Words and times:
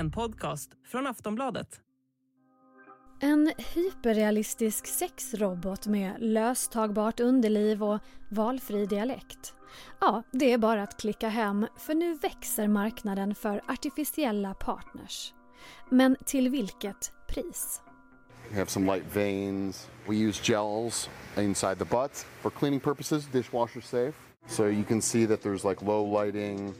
en 0.00 0.10
podcast 0.10 0.70
från 0.84 1.06
Aftonbladet. 1.06 1.80
En 3.20 3.52
hyperrealistisk 3.74 4.86
sexrobot 4.86 5.86
med 5.86 6.14
löstagbart 6.18 7.20
underliv 7.20 7.82
och 7.84 8.00
valfri 8.28 8.86
dialekt. 8.86 9.54
Ja, 10.00 10.22
det 10.32 10.52
är 10.52 10.58
bara 10.58 10.82
att 10.82 11.00
klicka 11.00 11.28
hem 11.28 11.66
för 11.76 11.94
nu 11.94 12.14
växer 12.14 12.68
marknaden 12.68 13.34
för 13.34 13.62
artificiella 13.68 14.54
partners. 14.54 15.34
Men 15.90 16.16
till 16.26 16.48
vilket 16.48 17.12
pris? 17.28 17.82
We 18.50 18.56
have 18.56 18.70
some 18.70 18.94
light 18.94 19.16
veins. 19.16 19.88
We 20.08 20.16
use 20.16 20.52
gels 20.52 21.10
inside 21.36 21.78
the 21.78 21.84
butt 21.84 22.26
for 22.40 22.50
cleaning 22.50 22.80
purposes, 22.80 23.26
dishwasher 23.26 23.80
safe. 23.80 24.16
So 24.46 24.66
you 24.68 24.84
can 24.84 25.02
see 25.02 25.26
that 25.26 25.42
there's 25.42 25.68
like 25.68 25.84
low 25.84 26.24
lighting. 26.24 26.74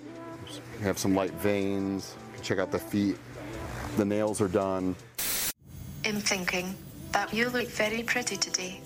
We 0.79 0.87
have 0.87 0.99
some 0.99 1.23
light 1.23 1.35
veins. 1.43 2.17
Check 2.43 2.59
out 2.59 2.71
the 2.71 2.79
feet. 2.79 3.17
The 3.97 4.05
nails 4.05 4.41
are 4.41 4.49
done. 4.49 4.95
I'm 6.05 6.21
thinking 6.21 6.75
that 7.13 7.35
you 7.35 7.51
look 7.51 7.69
very 7.69 8.03
pretty 8.03 8.37
today 8.37 8.81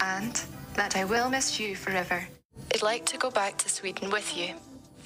and 0.00 0.40
that 0.74 0.96
I 0.96 1.04
will 1.04 1.30
miss 1.30 1.60
you 1.60 1.76
forever. 1.76 2.26
I'd 2.74 2.82
like 2.82 3.04
to 3.06 3.18
go 3.18 3.30
back 3.30 3.58
to 3.58 3.68
Sweden 3.68 4.10
with 4.10 4.36
you. 4.36 4.54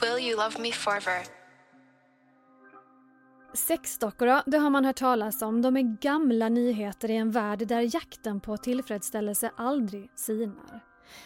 Will 0.01 0.19
you 0.19 0.37
love 0.37 0.59
me 0.59 0.73
forever? 0.73 1.23
Sexdockor, 3.55 4.27
då, 4.27 4.43
det 4.47 4.59
har 4.59 4.71
man 4.71 4.85
hört 4.85 4.97
talas 4.97 5.43
om. 5.43 5.63
De 5.63 5.77
är 5.77 5.99
gamla 6.01 6.49
nyheter 6.49 7.11
i 7.11 7.17
en 7.17 7.31
värld 7.31 7.69
där 7.69 7.95
jakten 7.95 8.41
på 8.41 8.57
tillfredsställelse 8.57 9.51
aldrig 9.57 10.11
sinar. 10.17 10.85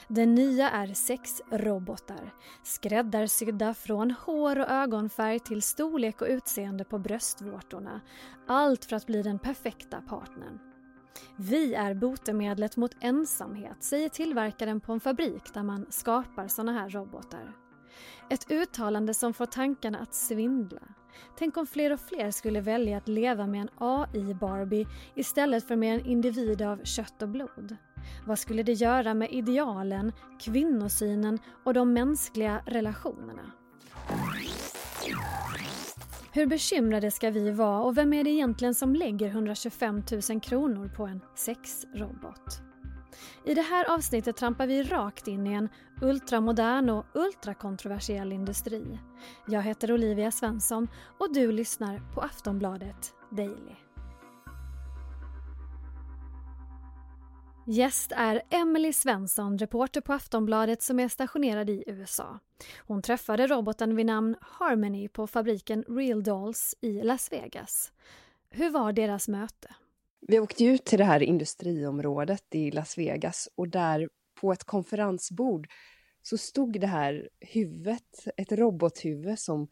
Det 0.09 0.27
nya 0.27 0.71
är 0.71 0.95
sex 0.95 1.43
robotar, 1.51 2.35
skräddarsydda 2.63 3.75
från 3.75 4.11
hår 4.11 4.59
och 4.59 4.71
ögonfärg 4.71 5.39
till 5.39 5.63
storlek 5.63 6.23
och 6.23 6.29
utseende 6.29 6.85
på 6.85 6.99
bröstvårtorna. 6.99 8.01
Allt 8.47 8.85
för 8.85 8.97
att 8.97 9.07
bli 9.07 9.23
den 9.23 9.39
perfekta 9.39 10.01
partnern. 10.01 10.59
Vi 11.37 11.75
är 11.75 11.95
botemedlet 11.95 12.77
mot 12.77 12.97
ensamhet, 13.01 13.77
säger 13.81 14.09
tillverkaren 14.09 14.81
på 14.81 14.93
en 14.93 15.01
fabrik 15.01 15.55
där 15.55 15.63
man 15.63 15.87
skapar 15.91 16.49
såna 16.49 16.73
här 16.73 16.91
robotar. 16.91 17.53
Ett 18.31 18.51
uttalande 18.51 19.15
som 19.15 19.35
får 19.35 19.47
tankarna 19.47 19.99
att 19.99 20.15
svindla. 20.15 20.83
Tänk 21.39 21.57
om 21.57 21.67
fler 21.67 21.93
och 21.93 22.01
fler 22.01 22.31
skulle 22.31 22.61
välja 22.61 22.97
att 22.97 23.09
leva 23.09 23.47
med 23.47 23.61
en 23.61 23.71
AI-Barbie 23.79 24.87
istället 25.15 25.69
för 25.69 25.77
med 25.77 25.95
en 25.95 26.07
individ 26.07 26.63
av 26.63 26.85
kött 26.85 27.23
och 27.23 27.29
blod. 27.29 27.77
Vad 28.27 28.39
skulle 28.39 28.63
det 28.63 28.73
göra 28.73 29.15
med 29.15 29.31
idealen, 29.31 30.13
kvinnosynen 30.41 31.39
och 31.65 31.75
de 31.75 31.93
mänskliga 31.93 32.63
relationerna? 32.67 33.53
Hur 36.33 36.47
bekymrade 36.47 37.11
ska 37.11 37.31
vi 37.31 37.51
vara 37.51 37.83
och 37.83 37.99
vem 37.99 38.13
är 38.13 38.25
det 38.25 38.31
egentligen 38.31 38.75
som 38.75 38.95
lägger 38.95 39.29
125 39.29 40.03
000 40.31 40.41
kronor 40.41 40.89
på 40.89 41.07
en 41.07 41.21
sexrobot? 41.35 42.61
I 43.45 43.55
det 43.55 43.63
här 43.63 43.95
avsnittet 43.95 44.37
trampar 44.37 44.67
vi 44.67 44.83
rakt 44.83 45.29
in 45.29 45.47
i 45.47 45.53
en 45.53 45.69
ultramodern 46.03 46.91
och 46.91 47.07
ultrakontroversiell 47.15 48.33
industri. 48.33 48.99
Jag 49.47 49.63
heter 49.63 49.93
Olivia 49.93 50.31
Svensson 50.31 50.89
och 51.19 51.35
du 51.35 51.53
lyssnar 51.53 52.13
på 52.15 52.21
Aftonbladet 52.21 53.13
Daily. 53.31 53.77
Gäst 57.67 58.13
är 58.17 58.43
Emily 58.51 58.93
Svensson, 58.93 59.59
reporter 59.59 60.01
på 60.01 60.13
Aftonbladet 60.13 60.83
som 60.83 61.01
är 61.01 61.09
stationerad 61.09 61.71
i 61.71 61.85
USA. 61.87 62.39
Hon 62.79 63.03
träffade 63.03 63.47
roboten 63.47 63.97
vid 63.97 64.07
namn 64.07 64.37
Harmony 64.41 65.09
på 65.09 65.27
fabriken 65.27 65.85
Real 65.89 66.23
Dolls 66.23 66.75
i 66.81 67.03
Las 67.03 67.33
Vegas. 67.33 67.93
Hur 68.51 68.71
var 68.71 68.93
deras 68.93 69.29
möte? 69.29 69.75
Vi 70.21 70.41
åkte 70.41 70.65
ut 70.65 70.85
till 70.85 70.99
det 70.99 71.05
här 71.05 71.23
industriområdet 71.23 72.55
i 72.55 72.71
Las 72.71 72.99
Vegas 72.99 73.49
och 73.55 73.69
där 73.69 74.09
på 74.41 74.53
ett 74.53 74.65
konferensbord 74.65 75.69
så 76.23 76.39
stod 76.39 76.81
det 76.81 76.87
här 76.87 77.29
huvudet, 77.41 78.27
ett 78.37 78.53
robothuvud 78.53 79.39
som 79.39 79.69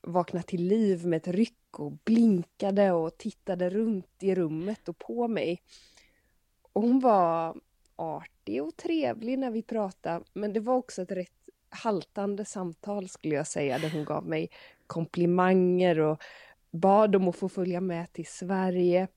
vaknade 0.00 0.46
till 0.46 0.66
liv 0.66 1.06
med 1.06 1.16
ett 1.16 1.28
ryck 1.28 1.78
och 1.78 1.92
blinkade 1.92 2.92
och 2.92 3.18
tittade 3.18 3.70
runt 3.70 4.22
i 4.22 4.34
rummet 4.34 4.88
och 4.88 4.98
på 4.98 5.28
mig. 5.28 5.62
Och 6.72 6.82
hon 6.82 7.00
var 7.00 7.60
artig 7.96 8.62
och 8.62 8.76
trevlig 8.76 9.38
när 9.38 9.50
vi 9.50 9.62
pratade, 9.62 10.24
men 10.32 10.52
det 10.52 10.60
var 10.60 10.74
också 10.74 11.02
ett 11.02 11.12
rätt 11.12 11.32
haltande 11.68 12.44
samtal 12.44 13.08
skulle 13.08 13.34
jag 13.34 13.46
säga, 13.46 13.78
där 13.78 13.90
hon 13.90 14.04
gav 14.04 14.26
mig 14.26 14.50
komplimanger 14.86 15.98
och 15.98 16.22
bad 16.70 17.16
om 17.16 17.28
att 17.28 17.36
få 17.36 17.48
följa 17.48 17.80
med 17.80 18.12
till 18.12 18.26
Sverige. 18.26 19.08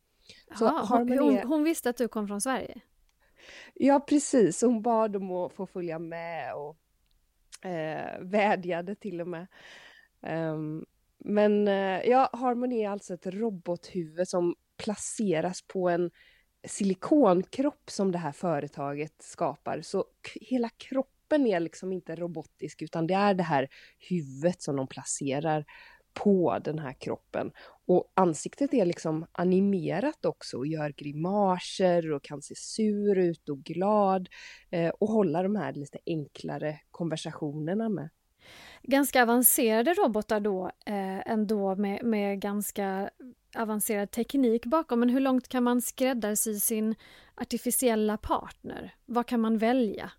Så 0.57 0.67
Aha, 0.67 0.97
hon, 0.97 1.19
hon, 1.19 1.37
hon, 1.37 1.63
visste 1.63 1.89
att 1.89 1.97
du 1.97 2.07
kom 2.07 2.27
från 2.27 2.41
Sverige? 2.41 2.81
Ja, 3.73 3.99
precis. 3.99 4.61
Hon 4.61 4.81
bad 4.81 5.15
om 5.15 5.31
att 5.31 5.53
få 5.53 5.65
följa 5.65 5.99
med 5.99 6.55
och 6.55 6.77
eh, 7.65 8.19
vädjade 8.19 8.95
till 8.95 9.21
och 9.21 9.27
med. 9.27 9.47
Um, 10.21 10.85
men 11.17 11.67
eh, 11.67 12.01
ja, 12.09 12.29
Harmony 12.33 12.83
är 12.83 12.89
alltså 12.89 13.13
ett 13.13 13.27
robothuvud 13.27 14.27
som 14.27 14.55
placeras 14.77 15.61
på 15.61 15.89
en 15.89 16.11
silikonkropp 16.67 17.89
som 17.89 18.11
det 18.11 18.17
här 18.17 18.31
företaget 18.31 19.13
skapar. 19.19 19.81
Så 19.81 20.05
hela 20.41 20.69
kroppen 20.69 21.47
är 21.47 21.59
liksom 21.59 21.91
inte 21.91 22.15
robotisk 22.15 22.81
utan 22.81 23.07
det 23.07 23.13
är 23.13 23.33
det 23.33 23.43
här 23.43 23.67
huvudet 24.09 24.61
som 24.61 24.75
de 24.75 24.87
placerar 24.87 25.65
på 26.13 26.59
den 26.63 26.79
här 26.79 26.93
kroppen. 26.93 27.51
Och 27.87 28.11
ansiktet 28.13 28.73
är 28.73 28.85
liksom 28.85 29.25
animerat 29.31 30.25
också 30.25 30.57
och 30.57 30.67
gör 30.67 30.89
grimaser 30.89 32.11
och 32.11 32.23
kan 32.23 32.41
se 32.41 32.55
sur 32.55 33.17
ut 33.17 33.49
och 33.49 33.63
glad 33.63 34.29
eh, 34.71 34.89
och 34.89 35.07
hålla 35.07 35.43
de 35.43 35.55
här 35.55 35.73
lite 35.73 35.99
enklare 36.05 36.79
konversationerna 36.91 37.89
med. 37.89 38.09
Ganska 38.83 39.23
avancerade 39.23 39.93
robotar 39.93 40.39
då, 40.39 40.65
eh, 40.85 41.31
ändå 41.31 41.75
med, 41.75 42.03
med 42.03 42.41
ganska 42.41 43.09
avancerad 43.55 44.11
teknik 44.11 44.65
bakom, 44.65 44.99
men 44.99 45.09
hur 45.09 45.19
långt 45.19 45.47
kan 45.47 45.63
man 45.63 45.81
skräddarsy 45.81 46.59
sin 46.59 46.95
artificiella 47.35 48.17
partner? 48.17 48.95
Vad 49.05 49.27
kan 49.27 49.41
man 49.41 49.57
välja? 49.57 50.11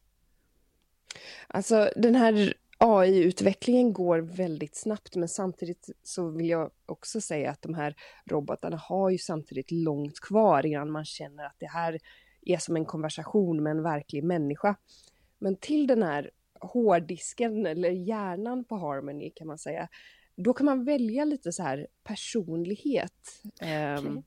Alltså 1.49 1.91
den 1.97 2.15
här 2.15 2.55
AI-utvecklingen 2.79 3.93
går 3.93 4.19
väldigt 4.19 4.77
snabbt 4.77 5.17
men 5.17 5.29
samtidigt 5.29 5.91
så 6.03 6.31
vill 6.31 6.49
jag 6.49 6.71
också 6.87 7.21
säga 7.21 7.51
att 7.51 7.63
de 7.63 7.75
här 7.75 7.95
robotarna 8.31 8.77
har 8.77 9.11
ju 9.11 9.19
samtidigt 9.19 9.71
långt 9.71 10.21
kvar 10.21 10.67
innan 10.67 10.91
man 10.91 11.05
känner 11.05 11.45
att 11.45 11.57
det 11.59 11.67
här 11.67 11.99
är 12.43 12.59
som 12.59 12.77
en 12.77 12.85
konversation 12.85 13.63
med 13.63 13.71
en 13.71 13.83
verklig 13.83 14.25
människa. 14.25 14.77
Men 15.39 15.57
till 15.57 15.87
den 15.87 16.03
här 16.03 16.31
hårddisken 16.61 17.67
eller 17.67 17.91
hjärnan 17.91 18.65
på 18.65 18.77
Harmony 18.77 19.31
kan 19.31 19.47
man 19.47 19.59
säga, 19.59 19.89
då 20.37 20.55
kan 20.55 20.67
man 20.67 20.85
välja 20.85 21.25
lite 21.25 21.53
så 21.53 21.63
här 21.63 21.87
personlighet. 22.05 23.43
Okay. 23.55 23.97
Um, 23.97 24.23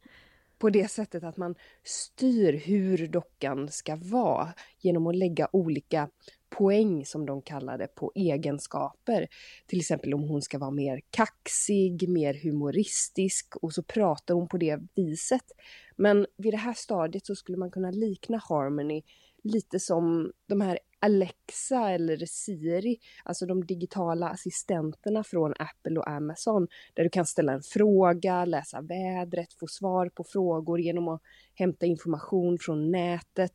på 0.59 0.69
det 0.69 0.91
sättet 0.91 1.23
att 1.23 1.37
man 1.37 1.55
styr 1.83 2.53
hur 2.53 3.07
dockan 3.07 3.67
ska 3.71 3.95
vara 3.95 4.53
genom 4.79 5.07
att 5.07 5.15
lägga 5.15 5.47
olika 5.51 6.09
poäng 6.49 7.05
som 7.05 7.25
de 7.25 7.41
kallar 7.41 7.77
det 7.77 7.87
på 7.87 8.11
egenskaper. 8.15 9.27
Till 9.65 9.79
exempel 9.79 10.13
om 10.13 10.23
hon 10.23 10.41
ska 10.41 10.57
vara 10.57 10.71
mer 10.71 11.01
kaxig, 11.09 12.09
mer 12.09 12.33
humoristisk 12.43 13.55
och 13.55 13.73
så 13.73 13.83
pratar 13.83 14.33
hon 14.33 14.47
på 14.47 14.57
det 14.57 14.79
viset. 14.95 15.51
Men 15.95 16.25
vid 16.37 16.53
det 16.53 16.57
här 16.57 16.73
stadiet 16.73 17.25
så 17.25 17.35
skulle 17.35 17.57
man 17.57 17.71
kunna 17.71 17.91
likna 17.91 18.41
Harmony 18.49 19.01
lite 19.43 19.79
som 19.79 20.31
de 20.47 20.61
här 20.61 20.79
Alexa 20.99 21.89
eller 21.89 22.25
Siri, 22.25 22.97
alltså 23.23 23.45
de 23.45 23.65
digitala 23.65 24.29
assistenterna 24.29 25.23
från 25.23 25.53
Apple 25.59 25.99
och 25.99 26.09
Amazon, 26.09 26.67
där 26.93 27.03
du 27.03 27.09
kan 27.09 27.25
ställa 27.25 27.53
en 27.53 27.63
fråga, 27.63 28.45
läsa 28.45 28.81
vädret, 28.81 29.53
få 29.53 29.67
svar 29.67 30.09
på 30.09 30.23
frågor 30.23 30.79
genom 30.79 31.07
att 31.07 31.21
hämta 31.55 31.85
information 31.85 32.57
från 32.59 32.91
nätet. 32.91 33.51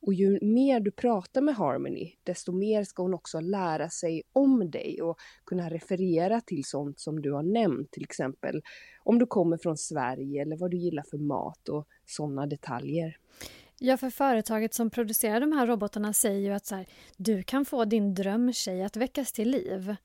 Och 0.00 0.14
ju 0.14 0.38
mer 0.42 0.80
du 0.80 0.90
pratar 0.90 1.40
med 1.40 1.54
Harmony, 1.56 2.12
desto 2.22 2.52
mer 2.52 2.84
ska 2.84 3.02
hon 3.02 3.14
också 3.14 3.40
lära 3.40 3.90
sig 3.90 4.22
om 4.32 4.70
dig 4.70 5.02
och 5.02 5.18
kunna 5.44 5.70
referera 5.70 6.40
till 6.40 6.64
sånt 6.64 7.00
som 7.00 7.22
du 7.22 7.32
har 7.32 7.42
nämnt, 7.42 7.90
till 7.90 8.04
exempel 8.04 8.62
om 9.04 9.18
du 9.18 9.26
kommer 9.26 9.56
från 9.56 9.76
Sverige 9.76 10.42
eller 10.42 10.56
vad 10.56 10.70
du 10.70 10.76
gillar 10.76 11.04
för 11.10 11.18
mat 11.18 11.68
och 11.68 11.86
sådana 12.06 12.46
detaljer. 12.46 13.16
Ja, 13.78 13.96
för 13.96 14.10
företaget 14.10 14.74
som 14.74 14.90
producerar 14.90 15.40
de 15.40 15.52
här 15.52 15.66
robotarna 15.66 16.12
säger 16.12 16.40
ju 16.40 16.52
att 16.52 16.66
så 16.66 16.74
här, 16.74 16.86
du 17.16 17.42
kan 17.42 17.64
få 17.64 17.84
din 17.84 18.14
drömtjej 18.14 18.82
att 18.82 18.96
väckas 18.96 19.32
till 19.32 19.50
liv. 19.50 19.96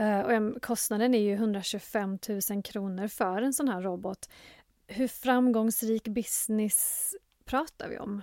Uh, 0.00 0.20
och 0.20 0.62
kostnaden 0.62 1.14
är 1.14 1.18
ju 1.18 1.32
125 1.32 2.18
000 2.50 2.62
kronor 2.62 3.08
för 3.08 3.42
en 3.42 3.52
sån 3.52 3.68
här 3.68 3.82
robot. 3.82 4.28
Hur 4.86 5.08
framgångsrik 5.08 6.08
business 6.08 7.14
pratar 7.44 7.88
vi 7.88 7.98
om? 7.98 8.22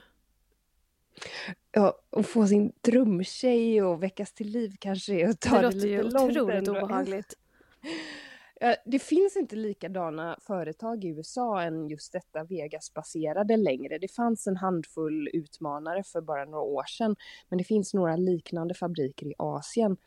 Ja, 1.72 2.00
att 2.10 2.28
få 2.28 2.48
sin 2.48 2.74
drömtjej 2.82 3.84
och 3.84 4.04
väckas 4.04 4.34
till 4.34 4.48
liv 4.48 4.76
kanske 4.80 5.14
är 5.14 5.30
att 5.30 5.40
ta 5.42 5.62
det, 5.62 5.70
det 5.70 5.72
låter 5.72 5.72
det 5.72 5.76
lite 5.76 5.88
ju 5.88 6.04
långt. 6.04 6.32
otroligt 6.32 6.68
obehagligt. 6.68 7.34
Eh, 8.66 8.76
det 8.86 9.00
finns 9.00 9.36
inte 9.36 9.56
likadana 9.56 10.38
företag 10.42 11.04
i 11.04 11.08
USA 11.08 11.62
än 11.62 11.90
just 11.90 12.14
detta 12.14 12.44
Vegas-baserade 12.44 13.58
längre. 13.58 13.98
Det 13.98 14.12
fanns 14.12 14.48
en 14.48 14.58
handfull 14.58 15.30
utmanare 15.34 16.04
för 16.04 16.22
bara 16.22 16.46
några 16.46 16.64
år 16.64 16.84
sedan, 16.84 17.16
men 17.50 17.58
det 17.58 17.64
finns 17.64 17.94
några 17.94 18.16
liknande 18.16 18.74
fabriker 18.74 19.26
i 19.26 19.34
Asien. 19.38 19.98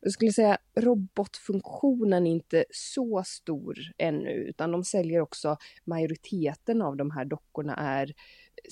Jag 0.00 0.12
skulle 0.12 0.32
säga 0.32 0.58
robotfunktionen 0.74 2.26
är 2.26 2.30
inte 2.30 2.64
så 2.70 3.22
stor 3.26 3.78
ännu, 3.98 4.30
utan 4.30 4.72
de 4.72 4.84
säljer 4.84 5.20
också 5.20 5.56
majoriteten 5.84 6.82
av 6.82 6.96
de 6.96 7.10
här 7.10 7.24
dockorna 7.24 7.74
är 7.74 8.14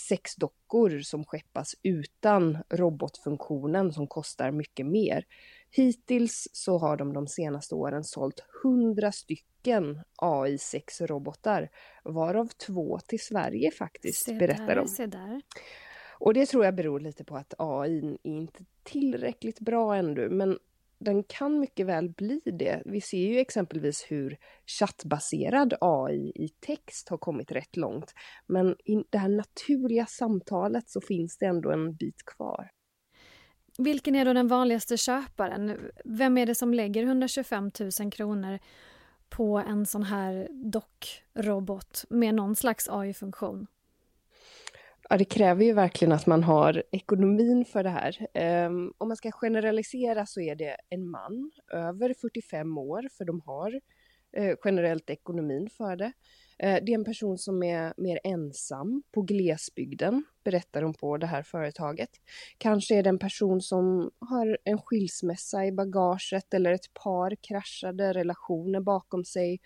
sexdockor 0.09 1.01
som 1.01 1.25
skeppas 1.25 1.75
utan 1.83 2.59
robotfunktionen 2.71 3.93
som 3.93 4.07
kostar 4.07 4.51
mycket 4.51 4.87
mer. 4.87 5.25
Hittills 5.71 6.49
så 6.53 6.79
har 6.79 6.97
de 6.97 7.13
de 7.13 7.27
senaste 7.27 7.75
åren 7.75 8.05
sålt 8.05 8.41
100 8.65 9.13
stycken 9.13 10.03
AI6-robotar, 10.23 11.69
varav 12.05 12.47
två 12.47 12.99
till 12.99 13.21
Sverige 13.21 13.71
faktiskt, 13.71 14.25
se 14.25 14.35
berättar 14.35 14.77
de. 14.77 14.89
Se 14.89 15.07
där. 15.07 15.43
Och 16.19 16.35
det 16.35 16.47
tror 16.47 16.65
jag 16.65 16.75
beror 16.75 17.01
lite 17.01 17.25
på 17.25 17.37
att 17.37 17.55
AI 17.59 18.19
är 18.23 18.31
inte 18.31 18.65
tillräckligt 18.83 19.61
bra 19.61 19.97
ännu, 19.97 20.29
men 20.31 20.59
den 20.99 21.25
kan 21.25 21.61
mycket 21.61 21.87
väl 21.87 22.09
bli 22.09 22.41
det. 22.45 22.83
Vi 22.85 23.01
ser 23.01 23.33
ju 23.33 23.39
exempelvis 23.39 24.07
hur 24.09 24.37
chattbaserad 24.67 25.75
AI 25.81 26.33
i 26.35 26.49
text 26.61 27.09
har 27.09 27.19
kommit 27.19 27.53
rätt 27.53 27.77
långt. 27.77 28.15
Men 28.47 28.77
i 28.85 29.05
det 29.11 29.19
här 29.19 29.29
naturliga 29.29 30.07
samtalet 30.07 30.91
så 30.91 31.01
finns 31.01 31.39
det 31.39 31.47
ändå 31.47 31.71
en 31.71 31.95
bit 31.95 32.25
kvar. 32.37 32.71
Vilken 33.79 34.15
är 34.15 34.25
då 34.25 34.33
den 34.33 34.49
vanligaste 34.49 34.97
köparen? 34.97 35.91
Vem 36.05 36.39
är 36.39 36.47
det 36.47 36.55
som 36.55 36.75
lägger 36.75 37.03
125 37.03 37.71
000 38.01 38.13
kronor 38.13 38.59
på 39.29 39.59
en 39.59 39.87
sån 39.87 40.03
här 40.03 40.49
dockrobot 40.51 42.05
med 42.09 42.35
någon 42.35 42.57
slags 42.57 42.89
AI-funktion? 42.89 43.67
Ja, 45.09 45.17
det 45.17 45.25
kräver 45.25 45.65
ju 45.65 45.73
verkligen 45.73 46.13
att 46.13 46.27
man 46.27 46.43
har 46.43 46.83
ekonomin 46.91 47.65
för 47.65 47.83
det 47.83 47.91
här. 47.91 48.27
Um, 48.67 48.93
om 48.99 49.09
man 49.09 49.17
ska 49.17 49.31
generalisera 49.33 50.27
så 50.27 50.41
är 50.41 50.55
det 50.55 50.77
en 50.89 51.11
man 51.11 51.51
över 51.73 52.15
45 52.21 52.79
år, 52.79 53.09
för 53.19 53.25
de 53.25 53.41
har 53.41 53.75
uh, 54.39 54.55
generellt 54.65 55.11
ekonomin 55.11 55.69
för 55.77 55.97
det. 55.97 56.13
Eh, 56.59 56.85
det 56.85 56.93
är 56.93 56.95
en 56.95 57.05
person 57.05 57.39
som 57.39 57.63
är 57.63 57.95
mer 57.97 58.21
ensam 58.25 59.03
på 59.13 59.23
glesbygden, 59.23 60.25
berättar 60.45 60.83
hon 60.83 60.95
på 60.95 61.17
det 61.17 61.27
här 61.27 61.43
företaget. 61.43 62.11
Kanske 62.59 62.95
är 62.95 63.03
det 63.03 63.09
en 63.09 63.19
person 63.19 63.61
som 63.61 64.11
har 64.19 64.59
en 64.65 64.79
skilsmässa 64.79 65.67
i 65.67 65.73
bagaget 65.73 66.55
eller 66.55 66.73
ett 66.73 66.95
par 66.95 67.35
kraschade 67.35 68.13
relationer 68.13 68.81
bakom 68.81 69.25
sig 69.25 69.61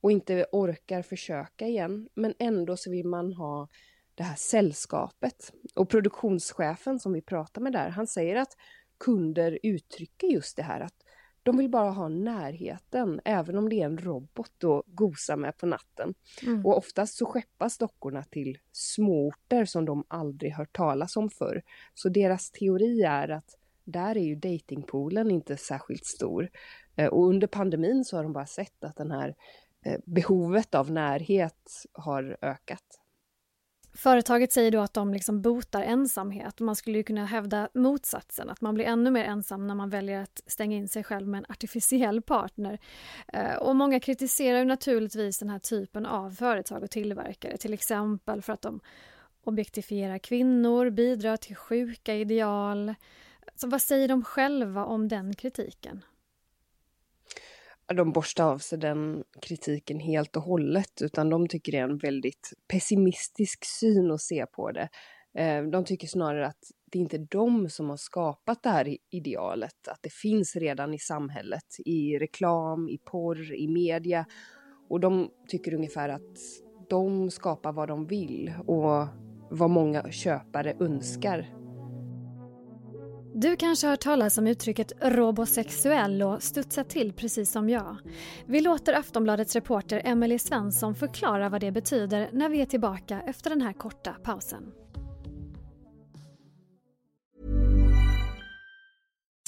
och 0.00 0.12
inte 0.12 0.46
orkar 0.52 1.02
försöka 1.02 1.66
igen, 1.66 2.08
men 2.14 2.34
ändå 2.38 2.76
så 2.76 2.90
vill 2.90 3.06
man 3.06 3.32
ha 3.32 3.68
det 4.14 4.22
här 4.22 4.36
sällskapet. 4.36 5.52
Och 5.74 5.88
produktionschefen 5.88 6.98
som 6.98 7.12
vi 7.12 7.22
pratar 7.22 7.60
med 7.62 7.72
där, 7.72 7.88
han 7.88 8.06
säger 8.06 8.36
att 8.36 8.56
kunder 8.98 9.58
uttrycker 9.62 10.26
just 10.26 10.56
det 10.56 10.62
här 10.62 10.80
att 10.80 11.04
de 11.42 11.56
vill 11.56 11.70
bara 11.70 11.90
ha 11.90 12.08
närheten, 12.08 13.20
även 13.24 13.58
om 13.58 13.68
det 13.68 13.80
är 13.80 13.86
en 13.86 13.98
robot 13.98 14.64
att 14.64 14.82
gosa 14.86 15.36
med 15.36 15.56
på 15.56 15.66
natten. 15.66 16.14
Mm. 16.42 16.66
Och 16.66 16.78
oftast 16.78 17.18
så 17.18 17.26
skeppas 17.26 17.78
dockorna 17.78 18.22
till 18.22 18.58
småorter 18.72 19.64
som 19.64 19.84
de 19.84 20.04
aldrig 20.08 20.52
hört 20.52 20.76
talas 20.76 21.16
om 21.16 21.30
förr. 21.30 21.62
Så 21.94 22.08
deras 22.08 22.50
teori 22.50 23.02
är 23.02 23.28
att 23.28 23.56
där 23.84 24.16
är 24.16 24.24
ju 24.24 24.34
datingpoolen 24.34 25.30
inte 25.30 25.56
särskilt 25.56 26.06
stor. 26.06 26.50
Eh, 26.96 27.06
och 27.08 27.28
under 27.28 27.46
pandemin 27.46 28.04
så 28.04 28.16
har 28.16 28.22
de 28.22 28.32
bara 28.32 28.46
sett 28.46 28.84
att 28.84 28.96
den 28.96 29.10
här 29.10 29.34
eh, 29.84 30.00
behovet 30.04 30.74
av 30.74 30.90
närhet 30.90 31.84
har 31.92 32.36
ökat. 32.42 32.99
Företaget 33.94 34.52
säger 34.52 34.70
då 34.70 34.80
att 34.80 34.94
de 34.94 35.14
liksom 35.14 35.42
botar 35.42 35.82
ensamhet. 35.82 36.60
Man 36.60 36.76
skulle 36.76 36.98
ju 36.98 37.04
kunna 37.04 37.24
hävda 37.24 37.68
motsatsen, 37.74 38.50
att 38.50 38.60
man 38.60 38.74
blir 38.74 38.84
ännu 38.84 39.10
mer 39.10 39.24
ensam 39.24 39.66
när 39.66 39.74
man 39.74 39.90
väljer 39.90 40.22
att 40.22 40.42
stänga 40.46 40.76
in 40.76 40.88
sig 40.88 41.04
själv 41.04 41.28
med 41.28 41.38
en 41.38 41.46
artificiell 41.48 42.22
partner. 42.22 42.78
Eh, 43.32 43.54
och 43.54 43.76
många 43.76 44.00
kritiserar 44.00 44.64
naturligtvis 44.64 45.38
den 45.38 45.50
här 45.50 45.58
typen 45.58 46.06
av 46.06 46.30
företag 46.30 46.82
och 46.82 46.90
tillverkare, 46.90 47.56
till 47.56 47.72
exempel 47.72 48.42
för 48.42 48.52
att 48.52 48.62
de 48.62 48.80
objektifierar 49.44 50.18
kvinnor, 50.18 50.90
bidrar 50.90 51.36
till 51.36 51.56
sjuka 51.56 52.14
ideal. 52.14 52.94
Så 53.56 53.68
vad 53.68 53.82
säger 53.82 54.08
de 54.08 54.24
själva 54.24 54.84
om 54.84 55.08
den 55.08 55.34
kritiken? 55.34 56.02
De 57.94 58.12
borstar 58.12 58.44
av 58.44 58.58
sig 58.58 58.78
den 58.78 59.24
kritiken 59.42 60.00
helt 60.00 60.36
och 60.36 60.42
hållet, 60.42 61.02
utan 61.02 61.30
de 61.30 61.48
tycker 61.48 61.72
det 61.72 61.78
är 61.78 61.82
en 61.82 61.98
väldigt 61.98 62.52
pessimistisk 62.68 63.64
syn 63.64 64.10
att 64.10 64.20
se 64.20 64.46
på 64.46 64.70
det. 64.70 64.88
Eh, 65.34 65.62
de 65.62 65.84
tycker 65.84 66.06
snarare 66.06 66.46
att 66.46 66.64
det 66.92 66.98
är 66.98 67.02
inte 67.02 67.18
de 67.18 67.68
som 67.68 67.90
har 67.90 67.96
skapat 67.96 68.62
det 68.62 68.70
här 68.70 68.96
idealet, 69.10 69.88
att 69.88 70.02
det 70.02 70.12
finns 70.12 70.56
redan 70.56 70.94
i 70.94 70.98
samhället, 70.98 71.66
i 71.84 72.18
reklam, 72.18 72.88
i 72.88 72.98
porr, 72.98 73.54
i 73.54 73.68
media. 73.68 74.26
Och 74.88 75.00
de 75.00 75.30
tycker 75.48 75.74
ungefär 75.74 76.08
att 76.08 76.38
de 76.88 77.30
skapar 77.30 77.72
vad 77.72 77.88
de 77.88 78.06
vill 78.06 78.52
och 78.66 79.06
vad 79.50 79.70
många 79.70 80.10
köpare 80.10 80.76
önskar 80.80 81.59
du 83.40 83.56
kanske 83.56 83.86
har 83.86 83.90
hört 83.90 84.00
talas 84.00 84.38
om 84.38 84.46
uttrycket 84.46 84.92
robosexuell 85.02 86.22
och 86.22 86.42
studsat 86.42 86.88
till 86.88 87.12
precis 87.12 87.52
som 87.52 87.68
jag. 87.68 87.96
Vi 88.46 88.60
låter 88.60 88.92
Aftonbladets 88.92 89.54
reporter 89.54 90.02
Emelie 90.04 90.38
Svensson 90.38 90.94
förklara 90.94 91.48
vad 91.48 91.60
det 91.60 91.72
betyder 91.72 92.30
när 92.32 92.48
vi 92.48 92.60
är 92.60 92.66
tillbaka 92.66 93.22
efter 93.26 93.50
den 93.50 93.60
här 93.60 93.72
korta 93.72 94.12
pausen. 94.22 94.62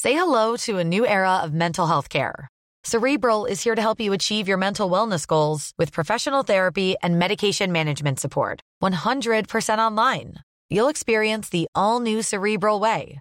Say 0.03 0.13
hello 0.13 0.57
to 0.57 0.81
a 0.81 0.85
new 0.85 1.05
era 1.05 1.45
of 1.45 1.51
mental 1.53 1.89
health 1.89 2.09
care. 2.09 2.49
Cerebral 2.87 3.47
is 3.51 3.65
here 3.65 3.77
to 3.77 3.83
help 3.83 4.01
you 4.01 4.15
achieve 4.15 4.51
your 4.51 4.59
mental 4.59 4.91
wellness 4.91 5.27
goals 5.27 5.71
with 5.79 5.93
professional 5.93 6.45
therapy 6.45 6.95
and 7.03 7.19
medication 7.19 7.73
management 7.73 8.21
support. 8.21 8.61
100% 8.83 9.91
online. 9.91 10.35
You'll 10.71 10.91
experience 10.91 11.51
the 11.51 11.67
all 11.75 12.01
new 12.01 12.23
Cerebral 12.23 12.81
way 12.81 13.21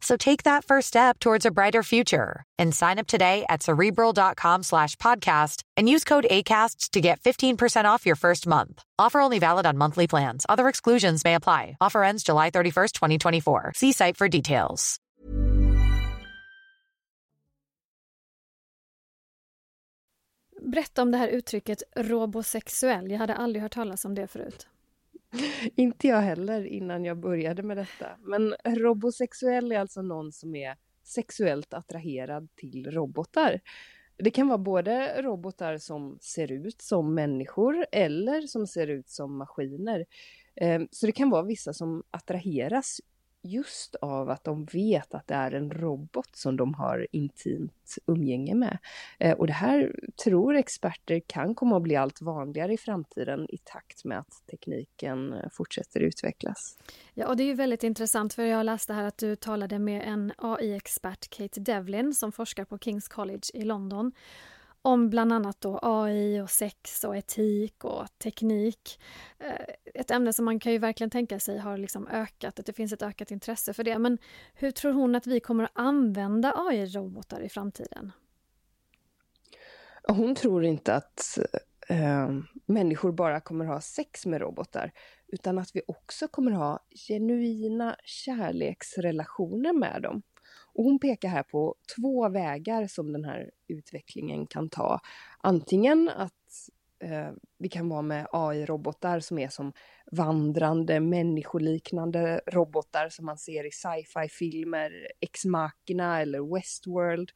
So 0.00 0.16
take 0.16 0.42
that 0.44 0.64
first 0.64 0.88
step 0.88 1.18
towards 1.18 1.46
a 1.46 1.50
brighter 1.50 1.82
future 1.82 2.44
and 2.58 2.74
sign 2.74 2.98
up 2.98 3.06
today 3.06 3.44
at 3.48 3.62
cerebral.com 3.62 4.62
slash 4.62 4.96
podcast 4.96 5.62
and 5.76 5.88
use 5.88 6.04
code 6.04 6.26
ACasts 6.30 6.90
to 6.90 7.00
get 7.00 7.20
15% 7.20 7.84
off 7.86 8.06
your 8.06 8.16
first 8.16 8.46
month. 8.46 8.82
Offer 8.98 9.20
only 9.20 9.38
valid 9.38 9.66
on 9.66 9.78
monthly 9.78 10.06
plans. 10.06 10.44
Other 10.48 10.68
exclusions 10.68 11.24
may 11.24 11.34
apply. 11.34 11.76
Offer 11.80 12.04
ends 12.04 12.22
July 12.22 12.50
31st, 12.50 12.92
2024. 12.92 13.72
See 13.74 13.92
site 13.92 14.16
for 14.16 14.28
details. 14.28 15.00
Berätta 20.60 21.02
om 21.02 21.10
det 21.10 21.18
här 21.18 21.28
uttrycket 21.28 21.82
robosexuell. 21.96 23.10
Jag 23.10 23.18
hade 23.18 23.34
aldrig 23.34 23.62
hört 23.62 23.74
talas 23.74 24.04
om 24.04 24.14
det 24.14 24.26
förut. 24.26 24.66
Inte 25.76 26.08
jag 26.08 26.20
heller 26.20 26.64
innan 26.64 27.04
jag 27.04 27.18
började 27.18 27.62
med 27.62 27.76
detta. 27.76 28.06
Men 28.20 28.54
robosexuell 28.64 29.72
är 29.72 29.78
alltså 29.78 30.02
någon 30.02 30.32
som 30.32 30.54
är 30.54 30.76
sexuellt 31.04 31.74
attraherad 31.74 32.48
till 32.56 32.90
robotar. 32.90 33.60
Det 34.18 34.30
kan 34.30 34.48
vara 34.48 34.58
både 34.58 35.22
robotar 35.22 35.78
som 35.78 36.18
ser 36.20 36.52
ut 36.52 36.82
som 36.82 37.14
människor 37.14 37.86
eller 37.92 38.40
som 38.40 38.66
ser 38.66 38.86
ut 38.86 39.08
som 39.08 39.36
maskiner. 39.38 40.06
Ehm, 40.56 40.88
så 40.90 41.06
det 41.06 41.12
kan 41.12 41.30
vara 41.30 41.42
vissa 41.42 41.72
som 41.72 42.02
attraheras 42.10 43.00
just 43.46 43.94
av 43.94 44.30
att 44.30 44.44
de 44.44 44.64
vet 44.64 45.14
att 45.14 45.26
det 45.26 45.34
är 45.34 45.52
en 45.52 45.70
robot 45.70 46.36
som 46.36 46.56
de 46.56 46.74
har 46.74 47.06
intimt 47.10 47.96
umgänge 48.06 48.54
med. 48.54 48.78
Eh, 49.18 49.32
och 49.32 49.46
det 49.46 49.52
här 49.52 50.00
tror 50.24 50.54
experter 50.54 51.20
kan 51.26 51.54
komma 51.54 51.76
att 51.76 51.82
bli 51.82 51.96
allt 51.96 52.20
vanligare 52.20 52.72
i 52.72 52.78
framtiden 52.78 53.46
i 53.50 53.58
takt 53.64 54.04
med 54.04 54.18
att 54.18 54.42
tekniken 54.50 55.32
eh, 55.32 55.48
fortsätter 55.52 56.00
utvecklas. 56.00 56.78
Ja, 57.14 57.26
och 57.26 57.36
det 57.36 57.42
är 57.42 57.46
ju 57.46 57.54
väldigt 57.54 57.82
intressant 57.82 58.34
för 58.34 58.42
jag 58.42 58.66
läste 58.66 58.92
här 58.92 59.04
att 59.04 59.18
du 59.18 59.36
talade 59.36 59.78
med 59.78 60.02
en 60.08 60.32
AI-expert, 60.38 61.30
Kate 61.30 61.60
Devlin, 61.60 62.14
som 62.14 62.32
forskar 62.32 62.64
på 62.64 62.78
Kings 62.78 63.08
College 63.08 63.42
i 63.54 63.62
London 63.62 64.12
om 64.86 65.10
bland 65.10 65.32
annat 65.32 65.60
då 65.60 65.78
AI 65.82 66.40
och 66.40 66.50
sex 66.50 67.04
och 67.04 67.16
etik 67.16 67.84
och 67.84 68.18
teknik. 68.18 69.00
Eh, 69.38 69.74
ett 69.94 70.10
ämne 70.10 70.32
som 70.32 70.44
man 70.44 70.60
kan 70.60 70.72
ju 70.72 70.78
verkligen 70.78 71.10
tänka 71.10 71.40
sig 71.40 71.58
har 71.58 71.78
liksom 71.78 72.08
ökat, 72.08 72.60
att 72.60 72.66
det 72.66 72.72
finns 72.72 72.92
ett 72.92 73.02
ökat 73.02 73.30
intresse 73.30 73.72
för 73.72 73.84
det. 73.84 73.98
Men 73.98 74.18
hur 74.54 74.70
tror 74.70 74.92
hon 74.92 75.14
att 75.14 75.26
vi 75.26 75.40
kommer 75.40 75.64
att 75.64 75.70
använda 75.74 76.52
AI-robotar 76.56 77.40
i 77.40 77.48
framtiden? 77.48 78.12
Hon 80.08 80.34
tror 80.34 80.64
inte 80.64 80.94
att 80.94 81.38
eh, 81.88 82.30
människor 82.66 83.12
bara 83.12 83.40
kommer 83.40 83.64
ha 83.64 83.80
sex 83.80 84.26
med 84.26 84.40
robotar, 84.40 84.92
utan 85.26 85.58
att 85.58 85.70
vi 85.76 85.82
också 85.86 86.28
kommer 86.28 86.50
ha 86.50 86.78
genuina 87.08 87.96
kärleksrelationer 88.04 89.72
med 89.72 90.02
dem. 90.02 90.22
Och 90.76 90.84
hon 90.84 90.98
pekar 90.98 91.28
här 91.28 91.42
på 91.42 91.74
två 91.96 92.28
vägar 92.28 92.86
som 92.86 93.12
den 93.12 93.24
här 93.24 93.50
utvecklingen 93.68 94.46
kan 94.46 94.68
ta. 94.68 95.00
Antingen 95.38 96.08
att 96.08 96.68
eh, 97.02 97.30
vi 97.58 97.68
kan 97.68 97.88
vara 97.88 98.02
med 98.02 98.26
AI-robotar 98.32 99.20
som 99.20 99.38
är 99.38 99.48
som 99.48 99.72
vandrande 100.12 101.00
människoliknande 101.00 102.40
robotar 102.46 103.08
som 103.08 103.26
man 103.26 103.38
ser 103.38 103.66
i 103.66 103.70
sci-fi 103.70 104.28
filmer, 104.28 105.08
Ex 105.20 105.44
Machina 105.44 106.20
eller 106.20 106.54
Westworld. 106.54 107.30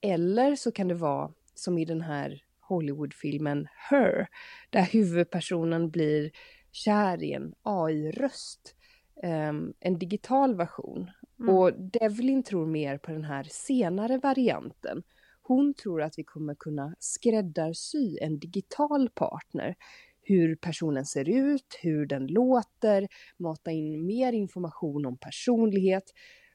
Eller 0.00 0.56
så 0.56 0.72
kan 0.72 0.88
det 0.88 0.94
vara 0.94 1.32
som 1.54 1.78
i 1.78 1.84
den 1.84 2.00
här 2.00 2.42
Hollywoodfilmen 2.60 3.68
Her, 3.90 4.28
där 4.70 4.82
huvudpersonen 4.82 5.90
blir 5.90 6.30
kär 6.72 7.22
i 7.22 7.32
en 7.32 7.54
AI-röst. 7.62 8.74
Um, 9.22 9.30
ehm, 9.30 9.72
en 9.80 9.98
digital 9.98 10.56
version. 10.56 11.10
Mm. 11.40 11.54
Och 11.54 11.72
Devlin 11.74 12.42
tror 12.42 12.66
mer 12.66 12.98
på 12.98 13.12
den 13.12 13.24
här 13.24 13.46
senare 13.50 14.18
varianten. 14.18 15.02
Hon 15.42 15.74
tror 15.74 16.02
att 16.02 16.18
vi 16.18 16.24
kommer 16.24 16.54
kunna 16.54 16.94
skräddarsy 16.98 18.18
en 18.20 18.38
digital 18.38 19.10
partner. 19.14 19.74
Hur 20.22 20.56
personen 20.56 21.04
ser 21.04 21.28
ut, 21.28 21.78
hur 21.82 22.06
den 22.06 22.26
låter, 22.26 23.08
mata 23.36 23.70
in 23.70 24.06
mer 24.06 24.32
information 24.32 25.06
om 25.06 25.18
personlighet. 25.18 26.12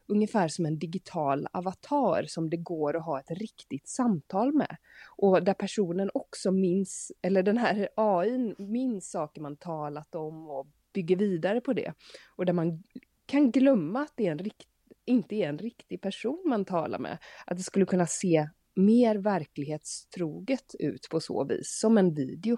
Ungefär 0.07 0.47
som 0.47 0.65
en 0.65 0.79
digital 0.79 1.47
avatar 1.53 2.23
som 2.27 2.49
det 2.49 2.57
går 2.57 2.97
att 2.97 3.05
ha 3.05 3.19
ett 3.19 3.31
riktigt 3.31 3.87
samtal 3.87 4.53
med. 4.53 4.77
Och 5.17 5.43
där 5.43 5.53
personen 5.53 6.09
också 6.13 6.51
minns, 6.51 7.11
eller 7.21 7.43
den 7.43 7.57
här 7.57 7.89
AI 7.95 8.55
minns 8.57 9.11
saker 9.11 9.41
man 9.41 9.57
talat 9.57 10.15
om 10.15 10.49
och 10.49 10.67
bygger 10.93 11.15
vidare 11.15 11.61
på 11.61 11.73
det. 11.73 11.93
Och 12.35 12.45
där 12.45 12.53
man 12.53 12.83
kan 13.25 13.51
glömma 13.51 14.01
att 14.01 14.13
det 14.15 14.27
är 14.27 14.31
en 14.31 14.39
riktig 14.39 14.72
inte 15.05 15.35
är 15.35 15.49
en 15.49 15.57
riktig 15.57 16.01
person 16.01 16.43
man 16.45 16.65
talar 16.65 16.99
med. 16.99 17.17
Att 17.45 17.57
det 17.57 17.63
skulle 17.63 17.85
kunna 17.85 18.07
se 18.07 18.49
mer 18.75 19.15
verklighetstroget 19.15 20.75
ut 20.79 21.07
på 21.09 21.19
så 21.19 21.43
vis, 21.43 21.79
som 21.79 21.97
en 21.97 22.13
video. 22.13 22.57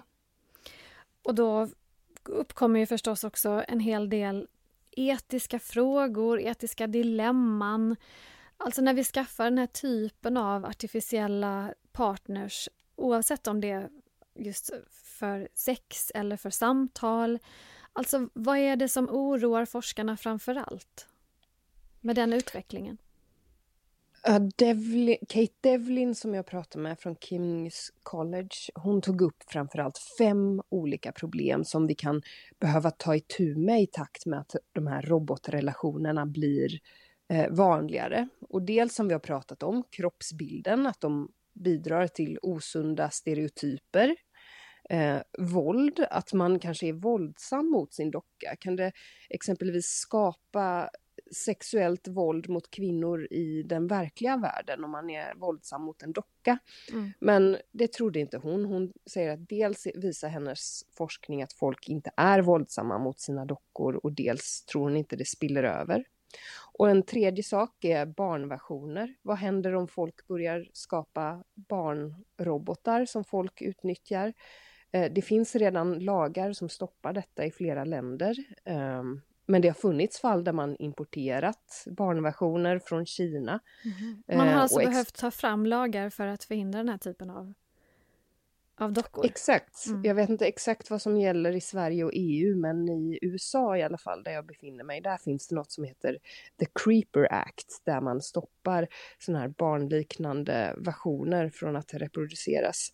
Och 1.23 1.35
då 1.35 1.67
uppkommer 2.23 2.79
ju 2.79 2.85
förstås 2.85 3.23
också 3.23 3.63
en 3.67 3.79
hel 3.79 4.09
del 4.09 4.47
etiska 4.91 5.59
frågor, 5.59 6.39
etiska 6.39 6.87
dilemman. 6.87 7.95
Alltså 8.57 8.81
när 8.81 8.93
vi 8.93 9.03
skaffar 9.03 9.43
den 9.43 9.57
här 9.57 9.67
typen 9.67 10.37
av 10.37 10.65
artificiella 10.65 11.73
partners, 11.91 12.69
oavsett 12.95 13.47
om 13.47 13.61
det 13.61 13.69
är 13.69 13.89
just 14.35 14.71
för 14.91 15.47
sex 15.53 16.11
eller 16.15 16.37
för 16.37 16.49
samtal. 16.49 17.39
Alltså 17.93 18.29
vad 18.33 18.57
är 18.57 18.75
det 18.75 18.89
som 18.89 19.09
oroar 19.09 19.65
forskarna 19.65 20.17
framför 20.17 20.55
allt 20.55 21.07
med 22.05 22.15
den 22.15 22.33
utvecklingen? 22.33 22.97
Uh, 24.29 24.47
Devlin, 24.55 25.17
Kate 25.29 25.53
Devlin 25.61 26.15
som 26.15 26.33
jag 26.33 26.45
pratade 26.45 26.83
med 26.83 26.99
från 26.99 27.15
Kings 27.15 27.91
College, 28.03 28.55
hon 28.75 29.01
tog 29.01 29.21
upp 29.21 29.43
framförallt 29.47 29.97
fem 30.17 30.61
olika 30.69 31.11
problem 31.11 31.65
som 31.65 31.87
vi 31.87 31.95
kan 31.95 32.21
behöva 32.59 32.91
ta 32.91 33.15
itu 33.15 33.55
med 33.55 33.81
i 33.81 33.87
takt 33.87 34.25
med 34.25 34.39
att 34.39 34.55
de 34.73 34.87
här 34.87 35.01
robotrelationerna 35.01 36.25
blir 36.25 36.79
eh, 37.29 37.49
vanligare. 37.49 38.27
Och 38.49 38.61
dels 38.61 38.95
som 38.95 39.07
vi 39.07 39.13
har 39.13 39.19
pratat 39.19 39.63
om, 39.63 39.83
kroppsbilden, 39.89 40.87
att 40.87 41.01
de 41.01 41.31
bidrar 41.53 42.07
till 42.07 42.39
osunda 42.41 43.09
stereotyper. 43.09 44.15
Eh, 44.89 45.17
våld, 45.37 46.05
att 46.09 46.33
man 46.33 46.59
kanske 46.59 46.87
är 46.87 46.93
våldsam 46.93 47.71
mot 47.71 47.93
sin 47.93 48.11
docka. 48.11 48.55
Kan 48.59 48.75
det 48.75 48.91
exempelvis 49.29 49.85
skapa 49.85 50.89
sexuellt 51.31 52.07
våld 52.07 52.49
mot 52.49 52.71
kvinnor 52.71 53.27
i 53.31 53.63
den 53.63 53.87
verkliga 53.87 54.37
världen 54.37 54.83
om 54.83 54.91
man 54.91 55.09
är 55.09 55.35
våldsam 55.35 55.81
mot 55.81 56.03
en 56.03 56.13
docka. 56.13 56.57
Mm. 56.91 57.11
Men 57.19 57.57
det 57.71 57.93
trodde 57.93 58.19
inte 58.19 58.37
hon. 58.37 58.65
Hon 58.65 58.93
säger 59.05 59.33
att 59.33 59.49
dels 59.49 59.87
visar 59.95 60.29
hennes 60.29 60.83
forskning 60.97 61.43
att 61.43 61.53
folk 61.53 61.89
inte 61.89 62.11
är 62.17 62.41
våldsamma 62.41 62.97
mot 62.97 63.19
sina 63.19 63.45
dockor 63.45 63.95
och 63.95 64.11
dels 64.11 64.65
tror 64.65 64.83
hon 64.83 64.97
inte 64.97 65.15
det 65.15 65.25
spiller 65.25 65.63
över. 65.63 66.03
Och 66.77 66.89
en 66.89 67.03
tredje 67.03 67.43
sak 67.43 67.83
är 67.83 68.05
barnversioner. 68.05 69.15
Vad 69.21 69.37
händer 69.37 69.75
om 69.75 69.87
folk 69.87 70.27
börjar 70.27 70.69
skapa 70.73 71.43
barnrobotar 71.55 73.05
som 73.05 73.23
folk 73.23 73.61
utnyttjar? 73.61 74.33
Eh, 74.91 75.11
det 75.11 75.21
finns 75.21 75.55
redan 75.55 75.99
lagar 75.99 76.53
som 76.53 76.69
stoppar 76.69 77.13
detta 77.13 77.45
i 77.45 77.51
flera 77.51 77.85
länder. 77.85 78.35
Men 79.45 79.61
det 79.61 79.67
har 79.67 79.75
funnits 79.75 80.19
fall 80.19 80.43
där 80.43 80.53
man 80.53 80.75
importerat 80.79 81.83
barnversioner 81.85 82.79
från 82.79 83.05
Kina. 83.05 83.59
Mm. 83.83 84.23
Man 84.37 84.47
har 84.47 84.61
alltså 84.61 84.79
behövt 84.79 85.15
ta 85.15 85.31
fram 85.31 85.65
lagar 85.65 86.09
för 86.09 86.27
att 86.27 86.43
förhindra 86.43 86.77
den 86.79 86.89
här 86.89 86.97
typen 86.97 87.29
av, 87.29 87.53
av 88.77 88.93
dockor? 88.93 89.25
Exakt. 89.25 89.85
Mm. 89.87 90.03
Jag 90.03 90.15
vet 90.15 90.29
inte 90.29 90.45
exakt 90.45 90.89
vad 90.89 91.01
som 91.01 91.17
gäller 91.17 91.55
i 91.55 91.61
Sverige 91.61 92.03
och 92.03 92.11
EU 92.13 92.55
men 92.55 92.89
i 92.89 93.19
USA 93.21 93.77
i 93.77 93.83
alla 93.83 93.97
fall 93.97 94.23
där 94.23 94.31
jag 94.31 94.45
befinner 94.45 94.83
mig, 94.83 95.01
där 95.01 95.17
finns 95.17 95.47
det 95.47 95.55
något 95.55 95.71
som 95.71 95.83
heter 95.83 96.17
The 96.59 96.65
Creeper 96.83 97.33
Act 97.33 97.81
där 97.83 98.01
man 98.01 98.21
stoppar 98.21 98.87
sådana 99.19 99.39
här 99.39 99.47
barnliknande 99.47 100.75
versioner 100.77 101.49
från 101.49 101.75
att 101.75 101.93
reproduceras. 101.93 102.91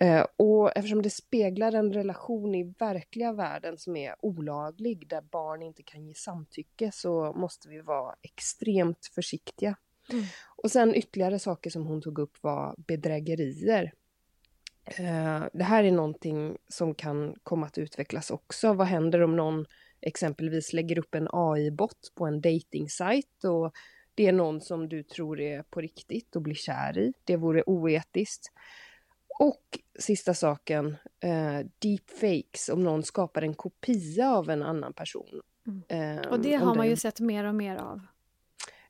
Eh, 0.00 0.26
och 0.36 0.76
eftersom 0.76 1.02
det 1.02 1.10
speglar 1.10 1.72
en 1.72 1.92
relation 1.92 2.54
i 2.54 2.74
verkliga 2.78 3.32
världen 3.32 3.78
som 3.78 3.96
är 3.96 4.14
olaglig, 4.20 5.08
där 5.08 5.20
barn 5.20 5.62
inte 5.62 5.82
kan 5.82 6.06
ge 6.06 6.14
samtycke, 6.14 6.90
så 6.92 7.32
måste 7.32 7.68
vi 7.68 7.80
vara 7.80 8.14
extremt 8.22 9.10
försiktiga. 9.14 9.76
Mm. 10.12 10.24
Och 10.56 10.70
sen 10.70 10.94
ytterligare 10.94 11.38
saker 11.38 11.70
som 11.70 11.86
hon 11.86 12.02
tog 12.02 12.18
upp 12.18 12.42
var 12.42 12.74
bedrägerier. 12.78 13.92
Eh, 14.84 15.44
det 15.52 15.64
här 15.64 15.84
är 15.84 15.92
någonting 15.92 16.56
som 16.68 16.94
kan 16.94 17.34
komma 17.42 17.66
att 17.66 17.78
utvecklas 17.78 18.30
också. 18.30 18.72
Vad 18.72 18.86
händer 18.86 19.22
om 19.22 19.36
någon 19.36 19.66
exempelvis 20.00 20.72
lägger 20.72 20.98
upp 20.98 21.14
en 21.14 21.28
AI-bot 21.32 22.12
på 22.14 22.26
en 22.26 22.40
dating-sajt 22.40 23.44
och 23.44 23.72
det 24.14 24.26
är 24.26 24.32
någon 24.32 24.60
som 24.60 24.88
du 24.88 25.02
tror 25.02 25.40
är 25.40 25.62
på 25.62 25.80
riktigt 25.80 26.36
och 26.36 26.42
blir 26.42 26.54
kär 26.54 26.98
i. 26.98 27.12
Det 27.24 27.36
vore 27.36 27.62
oetiskt. 27.66 28.52
Och 29.38 29.78
sista 29.98 30.34
saken, 30.34 30.96
eh, 31.20 31.66
deepfakes, 31.78 32.68
om 32.68 32.84
någon 32.84 33.02
skapar 33.02 33.42
en 33.42 33.54
kopia 33.54 34.30
av 34.30 34.50
en 34.50 34.62
annan 34.62 34.92
person. 34.92 35.40
Mm. 35.66 36.18
Eh, 36.18 36.26
och 36.28 36.40
det 36.40 36.54
har 36.54 36.74
man 36.74 36.88
ju 36.88 36.96
sett 36.96 37.20
mer 37.20 37.44
och 37.44 37.54
mer 37.54 37.76
av. 37.76 38.00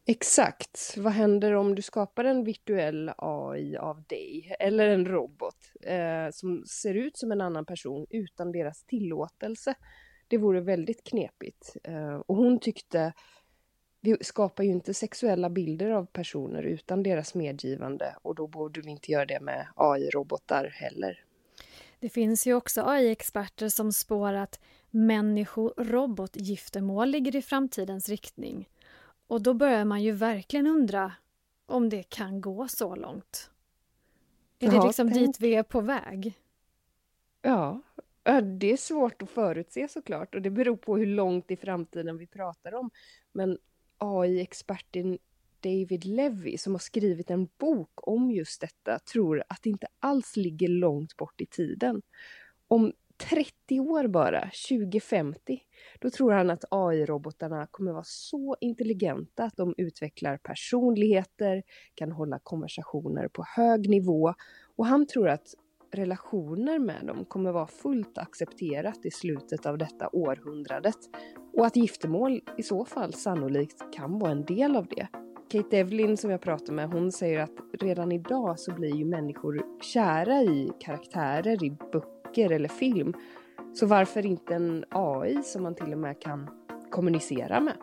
Exakt. 0.06 0.94
Vad 0.96 1.12
händer 1.12 1.52
om 1.52 1.74
du 1.74 1.82
skapar 1.82 2.24
en 2.24 2.44
virtuell 2.44 3.10
AI 3.18 3.76
av 3.76 4.02
dig 4.02 4.56
eller 4.58 4.88
en 4.88 5.06
robot 5.06 5.56
eh, 5.80 6.30
som 6.32 6.64
ser 6.66 6.94
ut 6.94 7.16
som 7.16 7.32
en 7.32 7.40
annan 7.40 7.64
person 7.64 8.06
utan 8.10 8.52
deras 8.52 8.84
tillåtelse? 8.84 9.74
Det 10.28 10.38
vore 10.38 10.60
väldigt 10.60 11.04
knepigt. 11.04 11.76
Eh, 11.84 12.16
och 12.16 12.36
hon 12.36 12.60
tyckte 12.60 13.12
vi 14.00 14.16
skapar 14.20 14.64
ju 14.64 14.70
inte 14.70 14.94
sexuella 14.94 15.50
bilder 15.50 15.90
av 15.90 16.06
personer 16.06 16.62
utan 16.62 17.02
deras 17.02 17.34
medgivande 17.34 18.16
och 18.22 18.34
då 18.34 18.46
borde 18.46 18.80
vi 18.80 18.90
inte 18.90 19.12
göra 19.12 19.26
det 19.26 19.40
med 19.40 19.66
AI-robotar 19.74 20.68
heller. 20.68 21.24
Det 22.00 22.08
finns 22.08 22.46
ju 22.46 22.54
också 22.54 22.82
AI-experter 22.82 23.68
som 23.68 23.92
spår 23.92 24.32
att 24.32 24.60
människo-robot-giftermål 24.90 27.10
ligger 27.10 27.36
i 27.36 27.42
framtidens 27.42 28.08
riktning. 28.08 28.68
Och 29.26 29.42
då 29.42 29.54
börjar 29.54 29.84
man 29.84 30.02
ju 30.02 30.12
verkligen 30.12 30.66
undra 30.66 31.12
om 31.66 31.88
det 31.88 32.02
kan 32.02 32.40
gå 32.40 32.68
så 32.68 32.94
långt. 32.94 33.50
Är 34.58 34.70
det 34.70 34.86
liksom 34.86 35.12
tänk... 35.12 35.26
dit 35.26 35.40
vi 35.40 35.54
är 35.54 35.62
på 35.62 35.80
väg? 35.80 36.34
Ja, 37.42 37.82
det 38.42 38.72
är 38.72 38.76
svårt 38.76 39.22
att 39.22 39.30
förutse 39.30 39.88
såklart 39.88 40.34
och 40.34 40.42
det 40.42 40.50
beror 40.50 40.76
på 40.76 40.96
hur 40.96 41.06
långt 41.06 41.50
i 41.50 41.56
framtiden 41.56 42.18
vi 42.18 42.26
pratar 42.26 42.74
om. 42.74 42.90
Men 43.32 43.58
AI-experten 43.98 45.18
David 45.60 46.04
Levy 46.04 46.58
som 46.58 46.74
har 46.74 46.78
skrivit 46.78 47.30
en 47.30 47.48
bok 47.58 47.90
om 48.08 48.30
just 48.30 48.60
detta 48.60 48.98
tror 48.98 49.44
att 49.48 49.62
det 49.62 49.70
inte 49.70 49.86
alls 50.00 50.36
ligger 50.36 50.68
långt 50.68 51.16
bort 51.16 51.40
i 51.40 51.46
tiden. 51.46 52.02
Om 52.68 52.92
30 53.30 53.80
år 53.80 54.06
bara, 54.06 54.50
2050, 54.68 55.60
då 55.98 56.10
tror 56.10 56.32
han 56.32 56.50
att 56.50 56.64
AI-robotarna 56.70 57.66
kommer 57.70 57.92
vara 57.92 58.04
så 58.04 58.56
intelligenta 58.60 59.44
att 59.44 59.56
de 59.56 59.74
utvecklar 59.76 60.36
personligheter, 60.36 61.62
kan 61.94 62.12
hålla 62.12 62.38
konversationer 62.38 63.28
på 63.28 63.44
hög 63.56 63.88
nivå 63.88 64.34
Och 64.76 64.86
han 64.86 65.06
tror 65.06 65.28
att 65.28 65.54
relationer 65.90 66.78
med 66.78 67.06
dem 67.06 67.24
kommer 67.24 67.52
vara 67.52 67.66
fullt 67.66 68.18
accepterat 68.18 69.06
i 69.06 69.10
slutet 69.10 69.66
av 69.66 69.78
detta 69.78 70.08
århundradet 70.12 70.96
och 71.52 71.66
att 71.66 71.76
giftermål 71.76 72.40
i 72.56 72.62
så 72.62 72.84
fall 72.84 73.12
sannolikt 73.12 73.92
kan 73.92 74.18
vara 74.18 74.30
en 74.30 74.44
del 74.44 74.76
av 74.76 74.86
det. 74.86 75.08
Kate 75.50 75.76
Devlin 75.76 76.16
som 76.16 76.30
jag 76.30 76.40
pratar 76.40 76.72
med, 76.72 76.92
hon 76.92 77.12
säger 77.12 77.38
att 77.38 77.54
redan 77.72 78.12
idag 78.12 78.58
så 78.58 78.74
blir 78.74 78.96
ju 78.96 79.04
människor 79.04 79.82
kära 79.82 80.42
i 80.42 80.70
karaktärer 80.78 81.64
i 81.64 81.76
böcker 81.92 82.52
eller 82.52 82.68
film. 82.68 83.14
Så 83.74 83.86
varför 83.86 84.26
inte 84.26 84.54
en 84.54 84.84
AI 84.88 85.42
som 85.42 85.62
man 85.62 85.74
till 85.74 85.92
och 85.92 85.98
med 85.98 86.20
kan 86.20 86.50
kommunicera 86.90 87.60
med? 87.60 87.76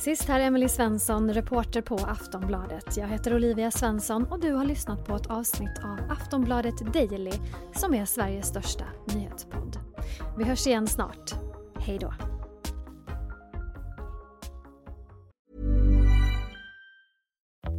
Sist 0.00 0.28
här 0.28 0.40
Emily 0.40 0.68
Svensson, 0.68 1.34
reporter 1.34 1.82
på 1.82 1.96
Aftonbladet. 1.96 2.96
Jag 2.96 3.08
heter 3.08 3.34
Olivia 3.34 3.70
Svensson 3.70 4.24
och 4.24 4.40
du 4.40 4.52
har 4.52 4.64
lyssnat 4.64 5.06
på 5.06 5.16
ett 5.16 5.26
avsnitt 5.26 5.78
av 5.84 5.98
Aftonbladet 6.10 6.92
Daily 6.92 7.32
som 7.74 7.94
är 7.94 8.04
Sveriges 8.04 8.46
största 8.46 8.84
nyhetspodd. 9.14 9.78
Vi 10.38 10.44
hörs 10.44 10.66
igen 10.66 10.86
snart. 10.86 11.34
Hej 11.78 11.98
då! 11.98 12.12